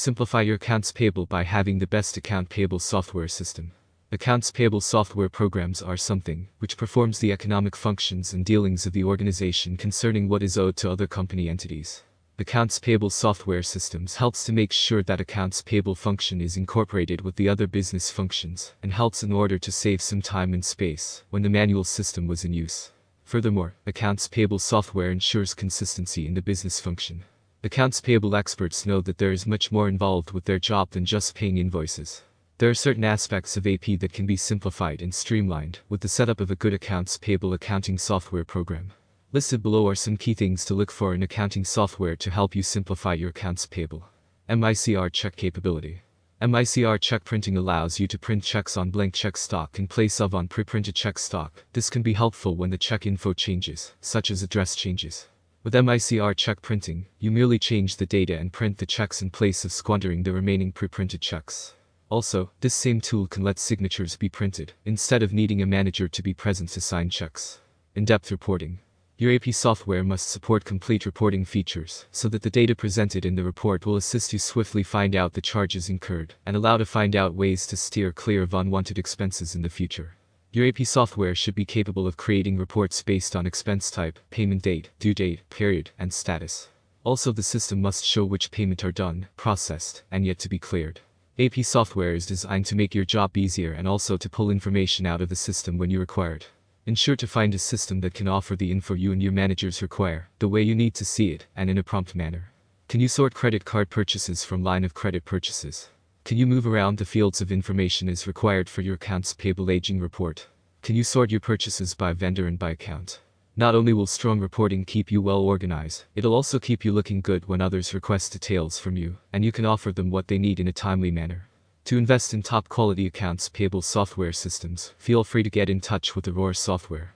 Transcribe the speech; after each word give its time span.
Simplify 0.00 0.40
your 0.40 0.54
accounts 0.54 0.92
payable 0.92 1.26
by 1.26 1.42
having 1.42 1.78
the 1.78 1.86
best 1.86 2.16
account 2.16 2.48
payable 2.48 2.78
software 2.78 3.28
system. 3.28 3.72
Accounts 4.10 4.50
payable 4.50 4.80
software 4.80 5.28
programs 5.28 5.82
are 5.82 5.98
something 5.98 6.48
which 6.58 6.78
performs 6.78 7.18
the 7.18 7.30
economic 7.30 7.76
functions 7.76 8.32
and 8.32 8.42
dealings 8.42 8.86
of 8.86 8.94
the 8.94 9.04
organization 9.04 9.76
concerning 9.76 10.26
what 10.26 10.42
is 10.42 10.56
owed 10.56 10.76
to 10.76 10.90
other 10.90 11.06
company 11.06 11.50
entities. 11.50 12.02
Accounts 12.38 12.78
payable 12.78 13.10
software 13.10 13.62
systems 13.62 14.16
helps 14.16 14.42
to 14.44 14.54
make 14.54 14.72
sure 14.72 15.02
that 15.02 15.20
accounts 15.20 15.60
payable 15.60 15.94
function 15.94 16.40
is 16.40 16.56
incorporated 16.56 17.20
with 17.20 17.36
the 17.36 17.50
other 17.50 17.66
business 17.66 18.10
functions 18.10 18.72
and 18.82 18.94
helps 18.94 19.22
in 19.22 19.32
order 19.32 19.58
to 19.58 19.70
save 19.70 20.00
some 20.00 20.22
time 20.22 20.54
and 20.54 20.64
space 20.64 21.24
when 21.28 21.42
the 21.42 21.50
manual 21.50 21.84
system 21.84 22.26
was 22.26 22.42
in 22.42 22.54
use. 22.54 22.90
Furthermore, 23.24 23.74
accounts 23.86 24.28
payable 24.28 24.58
software 24.58 25.10
ensures 25.10 25.52
consistency 25.52 26.26
in 26.26 26.32
the 26.32 26.40
business 26.40 26.80
function. 26.80 27.24
Accounts 27.62 28.00
payable 28.00 28.34
experts 28.34 28.86
know 28.86 29.02
that 29.02 29.18
there 29.18 29.32
is 29.32 29.46
much 29.46 29.70
more 29.70 29.86
involved 29.86 30.30
with 30.30 30.46
their 30.46 30.58
job 30.58 30.92
than 30.92 31.04
just 31.04 31.34
paying 31.34 31.58
invoices. 31.58 32.22
There 32.56 32.70
are 32.70 32.74
certain 32.74 33.04
aspects 33.04 33.54
of 33.54 33.66
AP 33.66 33.98
that 33.98 34.14
can 34.14 34.24
be 34.24 34.36
simplified 34.36 35.02
and 35.02 35.14
streamlined 35.14 35.80
with 35.90 36.00
the 36.00 36.08
setup 36.08 36.40
of 36.40 36.50
a 36.50 36.56
good 36.56 36.72
accounts 36.72 37.18
payable 37.18 37.52
accounting 37.52 37.98
software 37.98 38.46
program. 38.46 38.94
Listed 39.32 39.62
below 39.62 39.86
are 39.88 39.94
some 39.94 40.16
key 40.16 40.32
things 40.32 40.64
to 40.64 40.74
look 40.74 40.90
for 40.90 41.12
in 41.12 41.22
accounting 41.22 41.66
software 41.66 42.16
to 42.16 42.30
help 42.30 42.56
you 42.56 42.62
simplify 42.62 43.12
your 43.12 43.28
accounts 43.28 43.66
payable. 43.66 44.08
MICR 44.48 45.12
check 45.12 45.36
capability. 45.36 46.00
MICR 46.40 46.98
check 46.98 47.24
printing 47.24 47.58
allows 47.58 48.00
you 48.00 48.08
to 48.08 48.18
print 48.18 48.42
checks 48.42 48.78
on 48.78 48.88
blank 48.88 49.12
check 49.12 49.36
stock 49.36 49.78
in 49.78 49.86
place 49.86 50.18
of 50.18 50.34
on 50.34 50.48
pre-printed 50.48 50.94
check 50.94 51.18
stock. 51.18 51.66
This 51.74 51.90
can 51.90 52.00
be 52.00 52.14
helpful 52.14 52.56
when 52.56 52.70
the 52.70 52.78
check 52.78 53.04
info 53.04 53.34
changes, 53.34 53.92
such 54.00 54.30
as 54.30 54.42
address 54.42 54.74
changes. 54.74 55.28
With 55.62 55.74
MICR 55.74 56.34
check 56.38 56.62
printing, 56.62 57.04
you 57.18 57.30
merely 57.30 57.58
change 57.58 57.96
the 57.96 58.06
data 58.06 58.34
and 58.38 58.50
print 58.50 58.78
the 58.78 58.86
checks 58.86 59.20
in 59.20 59.28
place 59.28 59.62
of 59.62 59.72
squandering 59.72 60.22
the 60.22 60.32
remaining 60.32 60.72
pre-printed 60.72 61.20
checks. 61.20 61.74
Also, 62.08 62.50
this 62.60 62.74
same 62.74 62.98
tool 62.98 63.26
can 63.26 63.44
let 63.44 63.58
signatures 63.58 64.16
be 64.16 64.30
printed, 64.30 64.72
instead 64.86 65.22
of 65.22 65.34
needing 65.34 65.60
a 65.60 65.66
manager 65.66 66.08
to 66.08 66.22
be 66.22 66.32
present 66.32 66.70
to 66.70 66.80
sign 66.80 67.10
checks. 67.10 67.60
In-depth 67.94 68.30
reporting. 68.30 68.78
Your 69.18 69.34
AP 69.34 69.52
software 69.52 70.02
must 70.02 70.30
support 70.30 70.64
complete 70.64 71.04
reporting 71.04 71.44
features, 71.44 72.06
so 72.10 72.30
that 72.30 72.40
the 72.40 72.48
data 72.48 72.74
presented 72.74 73.26
in 73.26 73.34
the 73.34 73.44
report 73.44 73.84
will 73.84 73.96
assist 73.96 74.32
you 74.32 74.38
swiftly 74.38 74.82
find 74.82 75.14
out 75.14 75.34
the 75.34 75.42
charges 75.42 75.90
incurred, 75.90 76.32
and 76.46 76.56
allow 76.56 76.78
to 76.78 76.86
find 76.86 77.14
out 77.14 77.34
ways 77.34 77.66
to 77.66 77.76
steer 77.76 78.12
clear 78.12 78.42
of 78.42 78.54
unwanted 78.54 78.98
expenses 78.98 79.54
in 79.54 79.60
the 79.60 79.68
future. 79.68 80.16
Your 80.52 80.66
AP 80.66 80.84
software 80.84 81.36
should 81.36 81.54
be 81.54 81.64
capable 81.64 82.08
of 82.08 82.16
creating 82.16 82.58
reports 82.58 83.04
based 83.04 83.36
on 83.36 83.46
expense 83.46 83.88
type, 83.88 84.18
payment 84.30 84.62
date, 84.62 84.90
due 84.98 85.14
date, 85.14 85.42
period, 85.48 85.90
and 85.96 86.12
status. 86.12 86.68
Also 87.04 87.30
the 87.30 87.40
system 87.40 87.80
must 87.80 88.04
show 88.04 88.24
which 88.24 88.50
payment 88.50 88.84
are 88.84 88.90
done, 88.90 89.28
processed, 89.36 90.02
and 90.10 90.26
yet 90.26 90.40
to 90.40 90.48
be 90.48 90.58
cleared. 90.58 91.02
AP 91.38 91.64
software 91.64 92.14
is 92.14 92.26
designed 92.26 92.66
to 92.66 92.74
make 92.74 92.96
your 92.96 93.04
job 93.04 93.36
easier 93.36 93.72
and 93.72 93.86
also 93.86 94.16
to 94.16 94.28
pull 94.28 94.50
information 94.50 95.06
out 95.06 95.20
of 95.20 95.28
the 95.28 95.36
system 95.36 95.78
when 95.78 95.88
you 95.88 96.00
require 96.00 96.34
it. 96.34 96.48
Ensure 96.84 97.14
to 97.14 97.28
find 97.28 97.54
a 97.54 97.58
system 97.58 98.00
that 98.00 98.14
can 98.14 98.26
offer 98.26 98.56
the 98.56 98.72
info 98.72 98.94
you 98.94 99.12
and 99.12 99.22
your 99.22 99.30
managers 99.30 99.80
require, 99.80 100.30
the 100.40 100.48
way 100.48 100.60
you 100.60 100.74
need 100.74 100.94
to 100.94 101.04
see 101.04 101.30
it, 101.30 101.46
and 101.54 101.70
in 101.70 101.78
a 101.78 101.84
prompt 101.84 102.16
manner. 102.16 102.50
Can 102.88 102.98
you 102.98 103.06
sort 103.06 103.34
credit 103.34 103.64
card 103.64 103.88
purchases 103.88 104.42
from 104.42 104.64
line 104.64 104.82
of 104.82 104.94
credit 104.94 105.24
purchases? 105.24 105.90
Can 106.24 106.36
you 106.36 106.46
move 106.46 106.66
around 106.66 106.98
the 106.98 107.04
fields 107.04 107.40
of 107.40 107.50
information 107.50 108.08
as 108.08 108.26
required 108.26 108.68
for 108.68 108.82
your 108.82 108.94
accounts 108.94 109.32
payable 109.32 109.70
aging 109.70 109.98
report? 109.98 110.46
Can 110.82 110.94
you 110.94 111.02
sort 111.02 111.30
your 111.30 111.40
purchases 111.40 111.94
by 111.94 112.12
vendor 112.12 112.46
and 112.46 112.58
by 112.58 112.70
account? 112.70 113.20
Not 113.56 113.74
only 113.74 113.92
will 113.92 114.06
strong 114.06 114.38
reporting 114.38 114.84
keep 114.84 115.10
you 115.10 115.20
well 115.20 115.40
organized, 115.40 116.04
it'll 116.14 116.34
also 116.34 116.58
keep 116.58 116.84
you 116.84 116.92
looking 116.92 117.20
good 117.20 117.48
when 117.48 117.60
others 117.60 117.94
request 117.94 118.32
details 118.32 118.78
from 118.78 118.96
you, 118.96 119.18
and 119.32 119.44
you 119.44 119.50
can 119.50 119.66
offer 119.66 119.92
them 119.92 120.10
what 120.10 120.28
they 120.28 120.38
need 120.38 120.60
in 120.60 120.68
a 120.68 120.72
timely 120.72 121.10
manner. 121.10 121.48
To 121.86 121.98
invest 121.98 122.32
in 122.32 122.42
top 122.42 122.68
quality 122.68 123.06
accounts 123.06 123.48
payable 123.48 123.82
software 123.82 124.32
systems, 124.32 124.94
feel 124.98 125.24
free 125.24 125.42
to 125.42 125.50
get 125.50 125.68
in 125.68 125.80
touch 125.80 126.14
with 126.14 126.28
Aurora 126.28 126.54
Software. 126.54 127.14